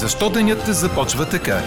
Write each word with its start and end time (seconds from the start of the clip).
Защо 0.00 0.30
денят 0.30 0.58
започва 0.66 1.24
така? 1.30 1.58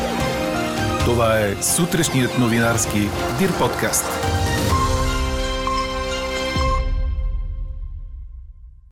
Това 1.05 1.39
е 1.39 1.63
сутрешният 1.63 2.31
новинарски 2.39 2.99
Дир 3.39 3.49
подкаст. 3.59 4.05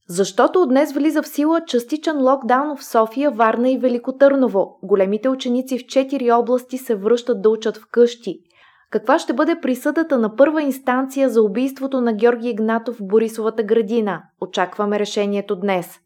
Защото 0.10 0.62
от 0.62 0.70
днес 0.70 0.94
влиза 0.94 1.22
в 1.22 1.28
сила 1.28 1.62
частичен 1.68 2.22
локдаун 2.22 2.78
в 2.78 2.84
София, 2.84 3.32
Варна 3.32 3.70
и 3.72 3.78
Великотърново. 3.78 4.80
Големите 4.84 5.30
ученици 5.30 5.80
в 5.80 5.86
четири 5.88 6.32
области 6.32 6.78
се 6.78 6.96
връщат 6.96 7.42
да 7.42 7.50
учат 7.50 7.78
вкъщи. 7.78 8.40
Каква 8.92 9.20
ще 9.20 9.34
бъде 9.34 9.60
присъдата 9.62 10.18
на 10.18 10.36
първа 10.36 10.62
инстанция 10.62 11.30
за 11.30 11.42
убийството 11.42 12.02
на 12.02 12.14
Георги 12.14 12.50
Игнатов 12.50 12.96
в 12.96 13.08
Борисовата 13.08 13.64
градина? 13.64 14.22
Очакваме 14.42 15.00
решението 15.00 15.56
днес. 15.56 16.00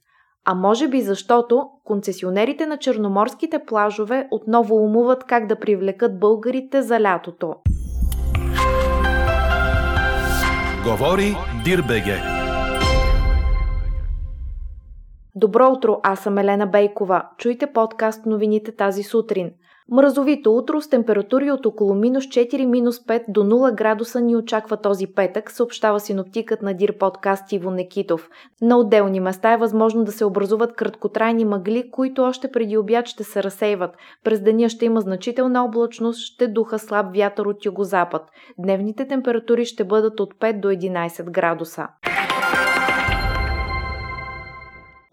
А 0.45 0.53
може 0.53 0.87
би 0.87 1.01
защото 1.01 1.69
концесионерите 1.83 2.65
на 2.65 2.77
черноморските 2.77 3.59
плажове 3.67 4.27
отново 4.31 4.75
умуват 4.75 5.23
как 5.23 5.47
да 5.47 5.59
привлекат 5.59 6.19
българите 6.19 6.81
за 6.81 6.99
лятото. 6.99 7.55
Говори 10.85 11.35
Дирбеге. 11.63 12.15
Добро 15.35 15.71
утро, 15.71 15.99
аз 16.03 16.19
съм 16.19 16.37
Елена 16.37 16.67
Бейкова. 16.67 17.23
Чуйте 17.37 17.67
подкаст 17.73 18.25
новините 18.25 18.75
тази 18.75 19.03
сутрин– 19.03 19.51
Мразовито 19.91 20.57
утро 20.57 20.81
с 20.81 20.89
температури 20.89 21.51
от 21.51 21.65
около 21.65 21.95
минус 21.95 22.25
4, 22.25 22.65
минус 22.65 22.99
5 22.99 23.23
до 23.27 23.43
0 23.43 23.75
градуса 23.75 24.21
ни 24.21 24.35
очаква 24.35 24.77
този 24.77 25.07
петък, 25.07 25.51
съобщава 25.51 25.99
синоптикът 25.99 26.61
на 26.61 26.73
Дир 26.73 26.97
подкаст 26.97 27.51
Иво 27.51 27.71
Некитов. 27.71 28.29
На 28.61 28.77
отделни 28.77 29.19
места 29.19 29.53
е 29.53 29.57
възможно 29.57 30.03
да 30.03 30.11
се 30.11 30.25
образуват 30.25 30.75
краткотрайни 30.75 31.45
мъгли, 31.45 31.91
които 31.91 32.23
още 32.23 32.51
преди 32.51 32.77
обяд 32.77 33.07
ще 33.07 33.23
се 33.23 33.43
разсейват. 33.43 33.97
През 34.23 34.41
деня 34.41 34.69
ще 34.69 34.85
има 34.85 35.01
значителна 35.01 35.65
облачност, 35.65 36.19
ще 36.19 36.47
духа 36.47 36.79
слаб 36.79 37.15
вятър 37.15 37.45
от 37.45 37.65
югозапад. 37.65 38.21
Дневните 38.57 39.07
температури 39.07 39.65
ще 39.65 39.83
бъдат 39.83 40.19
от 40.19 40.33
5 40.33 40.59
до 40.59 40.67
11 40.67 41.31
градуса. 41.31 41.87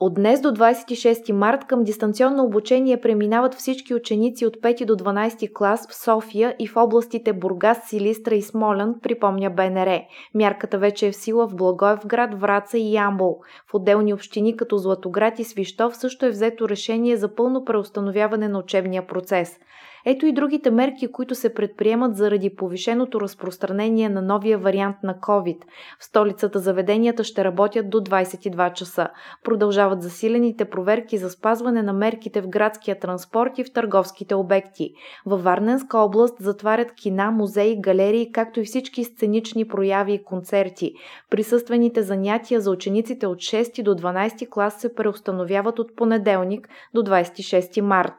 От 0.02 0.14
днес 0.14 0.40
до 0.40 0.48
26 0.48 1.32
март 1.32 1.64
към 1.64 1.84
дистанционно 1.84 2.44
обучение 2.44 3.00
преминават 3.00 3.54
всички 3.54 3.94
ученици 3.94 4.46
от 4.46 4.56
5 4.56 4.84
до 4.84 4.96
12 4.96 5.52
клас 5.52 5.88
в 5.90 5.94
София 5.94 6.56
и 6.58 6.66
в 6.66 6.76
областите 6.76 7.32
Бургас, 7.32 7.78
Силистра 7.88 8.34
и 8.34 8.42
Смолян, 8.42 8.94
припомня 9.02 9.50
БНР. 9.50 10.00
Мярката 10.34 10.78
вече 10.78 11.06
е 11.06 11.12
в 11.12 11.16
сила 11.16 11.48
в 11.48 11.54
Благоевград, 11.54 12.40
Враца 12.40 12.78
и 12.78 12.94
Ямбол. 12.94 13.40
В 13.70 13.74
отделни 13.74 14.14
общини 14.14 14.56
като 14.56 14.76
Златоград 14.76 15.38
и 15.38 15.44
Свищов 15.44 15.96
също 15.96 16.26
е 16.26 16.30
взето 16.30 16.68
решение 16.68 17.16
за 17.16 17.34
пълно 17.34 17.64
преустановяване 17.64 18.48
на 18.48 18.58
учебния 18.58 19.06
процес. 19.06 19.58
Ето 20.06 20.26
и 20.26 20.32
другите 20.32 20.70
мерки, 20.70 21.12
които 21.12 21.34
се 21.34 21.54
предприемат 21.54 22.16
заради 22.16 22.54
повишеното 22.56 23.20
разпространение 23.20 24.08
на 24.08 24.22
новия 24.22 24.58
вариант 24.58 24.96
на 25.02 25.14
COVID. 25.14 25.58
В 26.00 26.04
столицата 26.04 26.58
заведенията 26.58 27.24
ще 27.24 27.44
работят 27.44 27.90
до 27.90 27.98
22 27.98 28.72
часа. 28.72 29.08
Продължават 29.44 30.02
засилените 30.02 30.64
проверки 30.64 31.18
за 31.18 31.30
спазване 31.30 31.82
на 31.82 31.92
мерките 31.92 32.40
в 32.40 32.48
градския 32.48 32.98
транспорт 32.98 33.58
и 33.58 33.64
в 33.64 33.72
търговските 33.72 34.34
обекти. 34.34 34.90
Във 35.26 35.42
Варненска 35.42 35.98
област 35.98 36.34
затварят 36.40 36.92
кина, 36.92 37.30
музеи, 37.30 37.80
галерии, 37.80 38.32
както 38.32 38.60
и 38.60 38.64
всички 38.64 39.04
сценични 39.04 39.68
прояви 39.68 40.12
и 40.12 40.24
концерти. 40.24 40.92
Присъствените 41.30 42.02
занятия 42.02 42.60
за 42.60 42.70
учениците 42.70 43.26
от 43.26 43.38
6 43.38 43.82
до 43.82 43.94
12 43.94 44.48
клас 44.48 44.80
се 44.80 44.94
преустановяват 44.94 45.78
от 45.78 45.96
понеделник 45.96 46.68
до 46.94 47.02
26 47.02 47.80
март. 47.80 48.14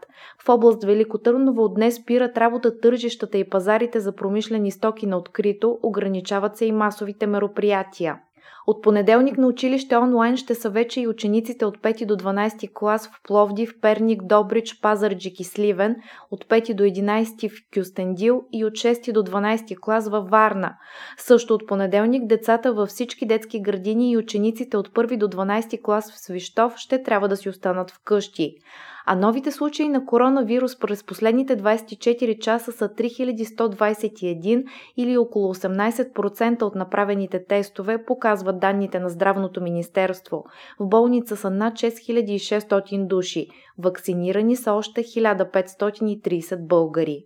В 0.45 0.49
област 0.49 0.83
Велико 0.83 1.17
Търново 1.17 1.70
днес 1.75 1.95
спират 1.95 2.37
работа 2.37 2.79
тържищата 2.79 3.37
и 3.37 3.49
пазарите 3.49 3.99
за 3.99 4.15
промишлени 4.15 4.71
стоки 4.71 5.07
на 5.07 5.17
открито, 5.17 5.79
ограничават 5.83 6.57
се 6.57 6.65
и 6.65 6.71
масовите 6.71 7.27
мероприятия. 7.27 8.19
От 8.67 8.81
понеделник 8.81 9.37
на 9.37 9.47
училище 9.47 9.97
онлайн 9.97 10.37
ще 10.37 10.55
са 10.55 10.69
вече 10.69 11.01
и 11.01 11.07
учениците 11.07 11.65
от 11.65 11.77
5 11.77 12.05
до 12.05 12.15
12 12.15 12.73
клас 12.73 13.07
в 13.07 13.23
Пловдив, 13.23 13.73
Перник, 13.81 14.23
Добрич, 14.23 14.79
Пазарджик 14.81 15.39
и 15.39 15.43
Сливен, 15.43 15.95
от 16.31 16.45
5 16.45 16.73
до 16.73 16.83
11 16.83 17.49
в 17.49 17.53
Кюстендил 17.73 18.43
и 18.53 18.65
от 18.65 18.73
6 18.73 19.11
до 19.11 19.23
12 19.23 19.79
клас 19.79 20.09
във 20.09 20.29
Варна. 20.29 20.75
Също 21.17 21.53
от 21.53 21.67
понеделник 21.67 22.27
децата 22.27 22.73
във 22.73 22.89
всички 22.89 23.25
детски 23.25 23.61
градини 23.61 24.11
и 24.11 24.17
учениците 24.17 24.77
от 24.77 24.89
1 24.89 25.17
до 25.17 25.27
12 25.27 25.81
клас 25.81 26.11
в 26.11 26.19
Свищов 26.19 26.73
ще 26.77 27.03
трябва 27.03 27.27
да 27.27 27.37
си 27.37 27.49
останат 27.49 27.91
вкъщи 27.91 28.55
а 29.05 29.15
новите 29.15 29.51
случаи 29.51 29.89
на 29.89 30.05
коронавирус 30.05 30.79
през 30.79 31.03
последните 31.03 31.57
24 31.57 32.39
часа 32.39 32.71
са 32.71 32.89
3121 32.89 34.65
или 34.97 35.17
около 35.17 35.55
18% 35.55 36.61
от 36.61 36.75
направените 36.75 37.45
тестове, 37.45 38.05
показват 38.05 38.59
данните 38.59 38.99
на 38.99 39.09
Здравното 39.09 39.61
министерство. 39.61 40.45
В 40.79 40.87
болница 40.87 41.37
са 41.37 41.49
над 41.49 41.73
6600 41.73 43.07
души. 43.07 43.47
Вакцинирани 43.77 44.55
са 44.55 44.73
още 44.73 45.03
1530 45.03 46.67
българи. 46.67 47.25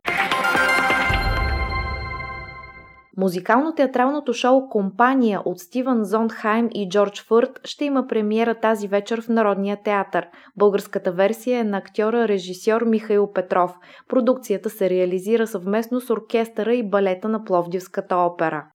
Музикално-театралното 3.18 4.34
шоу 4.34 4.70
Компания 4.70 5.42
от 5.46 5.60
Стивън 5.60 6.04
Зондхайм 6.04 6.70
и 6.74 6.90
Джордж 6.90 7.22
Фърт 7.22 7.60
ще 7.64 7.86
има 7.86 8.08
премиера 8.08 8.56
тази 8.56 8.88
вечер 8.88 9.22
в 9.22 9.30
Народния 9.30 9.78
театър. 9.84 10.28
Българската 10.58 11.12
версия 11.12 11.60
е 11.60 11.64
на 11.64 11.78
актьора 11.78 12.28
режисьор 12.28 12.82
Михаил 12.82 13.32
Петров. 13.34 13.72
Продукцията 14.10 14.70
се 14.70 14.90
реализира 14.90 15.48
съвместно 15.48 16.02
с 16.02 16.10
оркестъра 16.10 16.74
и 16.74 16.90
балета 16.90 17.30
на 17.30 17.44
Пловдивската 17.44 18.16
опера. 18.16 18.66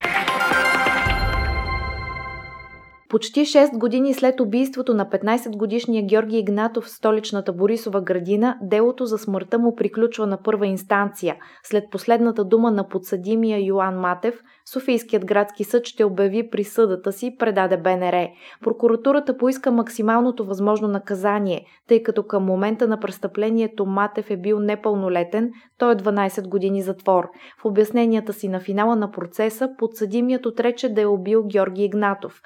Почти 3.10 3.40
6 3.40 3.78
години 3.78 4.14
след 4.14 4.40
убийството 4.40 4.94
на 4.94 5.06
15-годишния 5.06 6.06
Георги 6.06 6.38
Игнатов 6.38 6.84
в 6.84 6.90
столичната 6.90 7.52
Борисова 7.52 8.00
градина, 8.00 8.58
делото 8.62 9.06
за 9.06 9.18
смъртта 9.18 9.58
му 9.58 9.74
приключва 9.76 10.26
на 10.26 10.42
първа 10.42 10.66
инстанция. 10.66 11.36
След 11.62 11.84
последната 11.90 12.44
дума 12.44 12.70
на 12.70 12.88
подсъдимия 12.88 13.66
Йоан 13.66 14.00
Матев, 14.00 14.42
Софийският 14.72 15.24
градски 15.24 15.64
съд 15.64 15.86
ще 15.86 16.04
обяви 16.04 16.50
присъдата 16.50 17.12
си, 17.12 17.36
предаде 17.38 17.76
БНР. 17.76 18.28
Прокуратурата 18.64 19.36
поиска 19.36 19.70
максималното 19.70 20.44
възможно 20.44 20.88
наказание, 20.88 21.64
тъй 21.88 22.02
като 22.02 22.22
към 22.22 22.44
момента 22.44 22.88
на 22.88 23.00
престъплението 23.00 23.86
Матев 23.86 24.30
е 24.30 24.36
бил 24.36 24.60
непълнолетен, 24.60 25.50
той 25.78 25.92
е 25.92 25.96
12 25.96 26.48
години 26.48 26.82
затвор. 26.82 27.28
В 27.62 27.64
обясненията 27.64 28.32
си 28.32 28.48
на 28.48 28.60
финала 28.60 28.96
на 28.96 29.10
процеса 29.10 29.68
подсъдимият 29.78 30.46
отрече 30.46 30.88
да 30.88 31.00
е 31.00 31.06
убил 31.06 31.44
Георги 31.46 31.84
Игнатов. 31.84 32.40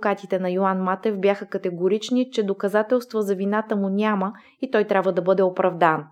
Адвокатите 0.00 0.38
на 0.38 0.50
Йоан 0.50 0.82
Матев 0.82 1.18
бяха 1.18 1.46
категорични, 1.46 2.30
че 2.30 2.42
доказателства 2.42 3.22
за 3.22 3.34
вината 3.34 3.76
му 3.76 3.88
няма 3.88 4.32
и 4.62 4.70
той 4.70 4.84
трябва 4.84 5.12
да 5.12 5.22
бъде 5.22 5.42
оправдан. 5.42 6.04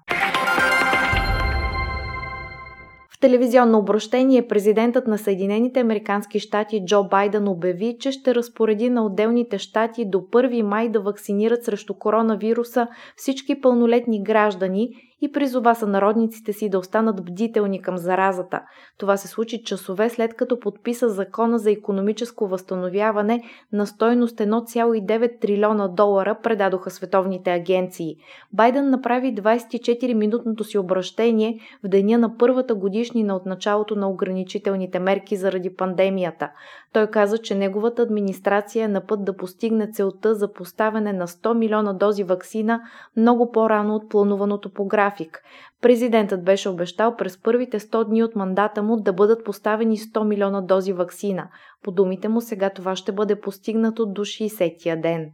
В 3.10 3.20
телевизионно 3.20 3.78
обращение 3.78 4.48
президентът 4.48 5.06
на 5.06 5.18
Съединените 5.18 5.80
Американски 5.80 6.40
щати 6.40 6.84
Джо 6.84 7.04
Байден 7.04 7.48
обяви, 7.48 7.96
че 8.00 8.12
ще 8.12 8.34
разпореди 8.34 8.90
на 8.90 9.06
отделните 9.06 9.58
щати 9.58 10.04
до 10.04 10.18
1 10.18 10.62
май 10.62 10.88
да 10.88 11.00
вакцинират 11.00 11.64
срещу 11.64 11.94
коронавируса 11.94 12.86
всички 13.16 13.60
пълнолетни 13.60 14.22
граждани 14.22 14.90
и 15.20 15.32
призова 15.32 15.74
сънародниците 15.74 16.52
си 16.52 16.68
да 16.68 16.78
останат 16.78 17.24
бдителни 17.24 17.82
към 17.82 17.98
заразата. 17.98 18.62
Това 18.98 19.16
се 19.16 19.28
случи 19.28 19.62
часове 19.62 20.08
след 20.08 20.34
като 20.34 20.60
подписа 20.60 21.08
закона 21.08 21.58
за 21.58 21.70
економическо 21.70 22.48
възстановяване 22.48 23.42
на 23.72 23.86
стойност 23.86 24.38
1,9 24.38 25.40
трилиона 25.40 25.88
долара, 25.88 26.38
предадоха 26.42 26.90
световните 26.90 27.50
агенции. 27.50 28.16
Байден 28.52 28.90
направи 28.90 29.34
24-минутното 29.34 30.62
си 30.62 30.78
обращение 30.78 31.60
в 31.84 31.88
деня 31.88 32.18
на 32.18 32.36
първата 32.36 32.74
годишнина 32.74 33.36
от 33.36 33.46
началото 33.46 33.96
на 33.96 34.08
ограничителните 34.10 34.98
мерки 34.98 35.36
заради 35.36 35.76
пандемията. 35.76 36.50
Той 36.92 37.06
каза, 37.06 37.38
че 37.38 37.54
неговата 37.54 38.02
администрация 38.02 38.84
е 38.84 38.88
на 38.88 39.06
път 39.06 39.24
да 39.24 39.36
постигне 39.36 39.90
целта 39.92 40.34
за 40.34 40.52
поставяне 40.52 41.12
на 41.12 41.26
100 41.26 41.54
милиона 41.54 41.92
дози 41.92 42.24
вакцина 42.24 42.80
много 43.16 43.52
по-рано 43.52 43.94
от 43.94 44.08
плануваното 44.08 44.72
по 44.72 44.86
график. 44.86 45.42
Президентът 45.82 46.44
беше 46.44 46.68
обещал 46.68 47.16
през 47.16 47.42
първите 47.42 47.80
100 47.80 48.04
дни 48.04 48.22
от 48.22 48.36
мандата 48.36 48.82
му 48.82 48.96
да 48.96 49.12
бъдат 49.12 49.44
поставени 49.44 49.98
100 49.98 50.24
милиона 50.24 50.60
дози 50.60 50.92
вакцина. 50.92 51.48
По 51.82 51.90
думите 51.90 52.28
му 52.28 52.40
сега 52.40 52.70
това 52.70 52.96
ще 52.96 53.12
бъде 53.12 53.40
постигнато 53.40 54.06
до 54.06 54.24
60-я 54.24 55.00
ден. 55.00 55.30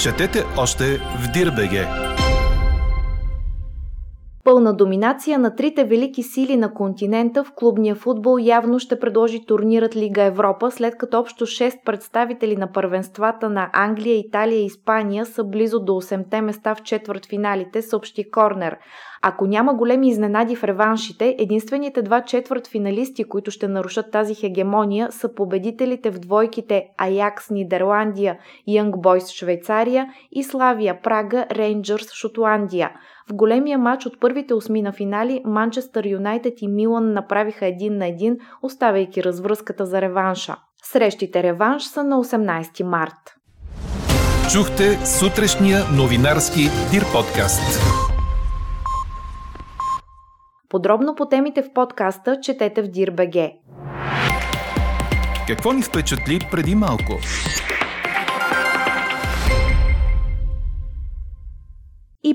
Четете 0.00 0.44
още 0.58 0.84
в 0.96 1.32
Дирбеге! 1.32 2.07
Пълна 4.48 4.76
доминация 4.76 5.38
на 5.38 5.54
трите 5.54 5.84
велики 5.84 6.22
сили 6.22 6.56
на 6.56 6.74
континента 6.74 7.44
в 7.44 7.52
клубния 7.56 7.94
футбол 7.94 8.38
явно 8.40 8.78
ще 8.78 9.00
предложи 9.00 9.46
турнират 9.46 9.96
Лига 9.96 10.22
Европа, 10.22 10.70
след 10.70 10.98
като 10.98 11.18
общо 11.18 11.46
6 11.46 11.84
представители 11.84 12.56
на 12.56 12.72
първенствата 12.72 13.50
на 13.50 13.70
Англия, 13.72 14.18
Италия 14.18 14.58
и 14.58 14.66
Испания 14.66 15.26
са 15.26 15.44
близо 15.44 15.80
до 15.80 15.92
8-те 15.92 16.40
места 16.40 16.74
в 16.74 16.82
четвъртфиналите, 16.82 17.82
съобщи 17.82 18.30
Корнер. 18.30 18.76
Ако 19.22 19.46
няма 19.46 19.74
големи 19.74 20.08
изненади 20.08 20.56
в 20.56 20.64
реваншите, 20.64 21.36
единствените 21.38 22.02
два 22.02 22.22
четвърт 22.22 22.66
финалисти, 22.66 23.24
които 23.24 23.50
ще 23.50 23.68
нарушат 23.68 24.10
тази 24.10 24.34
хегемония, 24.34 25.12
са 25.12 25.34
победителите 25.34 26.10
в 26.10 26.18
двойките 26.18 26.84
Аякс 26.98 27.50
Нидерландия, 27.50 28.38
Янг 28.66 29.00
Бойс 29.00 29.30
Швейцария 29.30 30.06
и 30.32 30.44
Славия 30.44 31.02
Прага 31.02 31.46
Рейнджърс 31.50 32.12
Шотландия. 32.12 32.90
В 33.30 33.34
големия 33.34 33.78
матч 33.78 34.06
от 34.06 34.20
първите 34.20 34.54
осми 34.54 34.82
на 34.82 34.92
финали 34.92 35.42
Манчестър 35.44 36.04
Юнайтед 36.06 36.62
и 36.62 36.68
Милан 36.68 37.12
направиха 37.12 37.66
един 37.66 37.98
на 37.98 38.06
един, 38.06 38.36
оставяйки 38.62 39.24
развръзката 39.24 39.86
за 39.86 40.00
реванша. 40.00 40.56
Срещите 40.82 41.42
реванш 41.42 41.82
са 41.82 42.04
на 42.04 42.24
18 42.24 42.82
март. 42.82 43.34
Чухте 44.52 45.06
сутрешния 45.06 45.78
новинарски 45.96 46.60
Дир 46.90 47.02
подкаст. 47.12 47.80
Подробно 50.68 51.14
по 51.14 51.26
темите 51.26 51.62
в 51.62 51.72
подкаста 51.72 52.38
четете 52.42 52.82
в 52.82 52.86
Dir.bg. 52.86 53.52
Какво 55.46 55.72
ни 55.72 55.82
впечатли 55.82 56.48
преди 56.50 56.74
малко? 56.74 57.12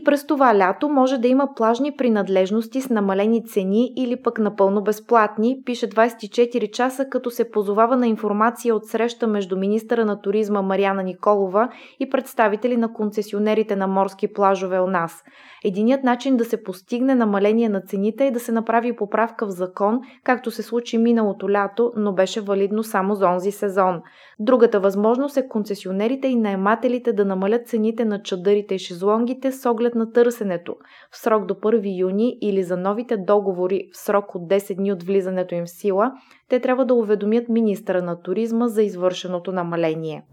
През 0.05 0.27
това 0.27 0.57
лято 0.57 0.89
може 0.89 1.17
да 1.17 1.27
има 1.27 1.47
плажни 1.55 1.91
принадлежности 1.91 2.81
с 2.81 2.89
намалени 2.89 3.45
цени 3.45 3.93
или 3.97 4.21
пък 4.21 4.39
напълно 4.39 4.83
безплатни, 4.83 5.61
пише 5.65 5.89
24 5.89 6.71
часа, 6.71 7.05
като 7.09 7.31
се 7.31 7.51
позовава 7.51 7.97
на 7.97 8.07
информация 8.07 8.75
от 8.75 8.85
среща 8.85 9.27
между 9.27 9.57
министъра 9.57 10.05
на 10.05 10.21
туризма 10.21 10.61
Марияна 10.61 11.03
Николова 11.03 11.69
и 11.99 12.09
представители 12.09 12.77
на 12.77 12.93
концесионерите 12.93 13.75
на 13.75 13.87
морски 13.87 14.33
плажове 14.33 14.79
у 14.79 14.87
нас. 14.87 15.23
Единият 15.65 16.03
начин 16.03 16.37
да 16.37 16.45
се 16.45 16.63
постигне 16.63 17.15
намаление 17.15 17.69
на 17.69 17.81
цените 17.81 18.27
е 18.27 18.31
да 18.31 18.39
се 18.39 18.51
направи 18.51 18.95
поправка 18.95 19.45
в 19.45 19.49
закон, 19.49 19.99
както 20.23 20.51
се 20.51 20.63
случи 20.63 20.97
миналото 20.97 21.49
лято, 21.49 21.91
но 21.95 22.13
беше 22.13 22.41
валидно 22.41 22.83
само 22.83 23.15
за 23.15 23.27
онзи 23.27 23.51
сезон. 23.51 24.01
Другата 24.39 24.79
възможност 24.79 25.37
е 25.37 25.47
концесионерите 25.47 26.27
и 26.27 26.35
наемателите 26.35 27.13
да 27.13 27.25
намалят 27.25 27.67
цените 27.67 28.05
на 28.05 28.21
чадърите 28.21 28.75
и 28.75 28.79
шезлонгите 28.79 29.51
с 29.51 29.69
оглед 29.69 29.92
на 29.95 30.11
търсенето 30.11 30.75
в 31.11 31.17
срок 31.17 31.45
до 31.45 31.53
1 31.53 31.99
юни 31.99 32.37
или 32.41 32.63
за 32.63 32.77
новите 32.77 33.17
договори 33.17 33.89
в 33.93 33.97
срок 33.97 34.35
от 34.35 34.49
10 34.49 34.75
дни 34.75 34.91
от 34.91 35.03
влизането 35.03 35.55
им 35.55 35.65
в 35.65 35.69
сила, 35.69 36.11
те 36.49 36.59
трябва 36.59 36.85
да 36.85 36.93
уведомят 36.93 37.49
министра 37.49 38.01
на 38.01 38.21
туризма 38.21 38.67
за 38.67 38.83
извършеното 38.83 39.51
намаление. 39.51 40.23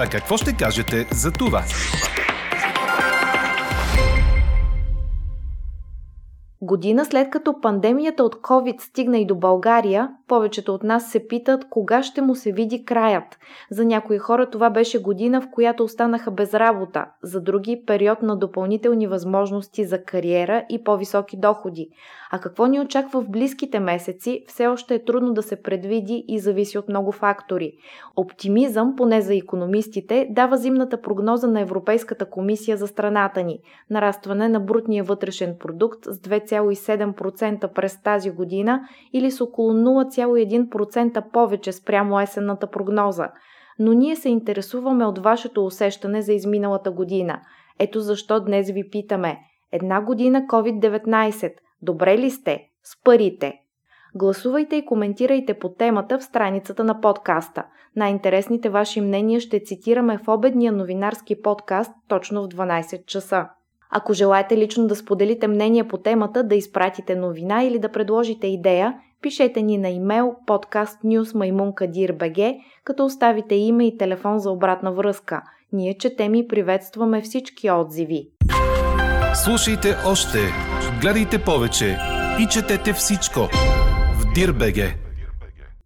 А 0.00 0.06
какво 0.10 0.36
ще 0.36 0.56
кажете 0.56 1.06
за 1.12 1.32
това? 1.32 1.62
Година 6.62 7.04
след 7.04 7.30
като 7.30 7.60
пандемията 7.60 8.24
от 8.24 8.34
COVID 8.34 8.80
стигна 8.80 9.18
и 9.18 9.26
до 9.26 9.34
България, 9.34 10.08
повечето 10.28 10.74
от 10.74 10.82
нас 10.82 11.10
се 11.10 11.28
питат 11.28 11.68
кога 11.70 12.02
ще 12.02 12.22
му 12.22 12.34
се 12.34 12.52
види 12.52 12.84
краят. 12.84 13.38
За 13.70 13.84
някои 13.84 14.18
хора 14.18 14.50
това 14.50 14.70
беше 14.70 15.02
година, 15.02 15.40
в 15.40 15.50
която 15.52 15.84
останаха 15.84 16.30
без 16.30 16.54
работа, 16.54 17.04
за 17.22 17.40
други 17.40 17.82
период 17.86 18.22
на 18.22 18.36
допълнителни 18.36 19.06
възможности 19.06 19.84
за 19.84 20.04
кариера 20.04 20.64
и 20.68 20.84
по-високи 20.84 21.36
доходи. 21.36 21.88
А 22.30 22.38
какво 22.38 22.66
ни 22.66 22.80
очаква 22.80 23.20
в 23.20 23.28
близките 23.28 23.80
месеци, 23.80 24.44
все 24.48 24.66
още 24.66 24.94
е 24.94 25.04
трудно 25.04 25.32
да 25.32 25.42
се 25.42 25.62
предвиди 25.62 26.24
и 26.28 26.38
зависи 26.38 26.78
от 26.78 26.88
много 26.88 27.12
фактори. 27.12 27.72
Оптимизъм, 28.16 28.96
поне 28.96 29.20
за 29.20 29.34
економистите, 29.34 30.28
дава 30.30 30.56
зимната 30.56 31.00
прогноза 31.00 31.46
на 31.46 31.60
Европейската 31.60 32.30
комисия 32.30 32.76
за 32.76 32.86
страната 32.86 33.42
ни. 33.42 33.58
Нарастване 33.90 34.48
на 34.48 34.60
брутния 34.60 35.04
вътрешен 35.04 35.56
продукт 35.58 36.04
с 36.04 36.20
2,7% 36.46 37.72
през 37.72 38.02
тази 38.02 38.30
година 38.30 38.88
или 39.12 39.30
с 39.30 39.40
около 39.40 39.72
0,1% 39.72 41.30
повече 41.32 41.72
спрямо 41.72 42.20
есенната 42.20 42.66
прогноза. 42.66 43.28
Но 43.78 43.92
ние 43.92 44.16
се 44.16 44.28
интересуваме 44.28 45.04
от 45.04 45.18
вашето 45.18 45.64
усещане 45.64 46.22
за 46.22 46.32
изминалата 46.32 46.90
година. 46.90 47.40
Ето 47.78 48.00
защо 48.00 48.40
днес 48.40 48.70
ви 48.70 48.90
питаме. 48.90 49.38
Една 49.72 50.00
година 50.00 50.42
COVID-19. 50.48 51.52
Добре 51.82 52.18
ли 52.18 52.30
сте? 52.30 52.68
С 52.82 53.02
парите. 53.04 53.60
Гласувайте 54.14 54.76
и 54.76 54.86
коментирайте 54.86 55.54
по 55.54 55.68
темата 55.68 56.18
в 56.18 56.24
страницата 56.24 56.84
на 56.84 57.00
подкаста. 57.00 57.64
Най-интересните 57.96 58.70
ваши 58.70 59.00
мнения 59.00 59.40
ще 59.40 59.60
цитираме 59.60 60.18
в 60.18 60.28
обедния 60.28 60.72
новинарски 60.72 61.42
подкаст 61.42 61.92
точно 62.08 62.42
в 62.42 62.48
12 62.48 63.06
часа. 63.06 63.48
Ако 63.90 64.12
желаете 64.12 64.56
лично 64.56 64.86
да 64.86 64.96
споделите 64.96 65.48
мнение 65.48 65.88
по 65.88 65.98
темата, 65.98 66.42
да 66.42 66.54
изпратите 66.54 67.16
новина 67.16 67.64
или 67.64 67.78
да 67.78 67.92
предложите 67.92 68.46
идея, 68.46 68.94
пишете 69.22 69.62
ни 69.62 69.78
на 69.78 69.88
имейл 69.88 70.34
podcastnewsmaimunkadir.bg, 70.46 72.58
като 72.84 73.04
оставите 73.04 73.54
име 73.54 73.86
и 73.86 73.98
телефон 73.98 74.38
за 74.38 74.50
обратна 74.50 74.92
връзка. 74.92 75.42
Ние 75.72 75.98
четем 75.98 76.34
и 76.34 76.48
приветстваме 76.48 77.20
всички 77.20 77.70
отзиви. 77.70 78.28
Слушайте 79.44 79.96
още, 80.06 80.38
гледайте 81.00 81.38
повече 81.38 81.98
и 82.40 82.46
четете 82.46 82.92
всичко 82.92 83.40
в 84.20 84.32
Дирбеге. 84.34 85.05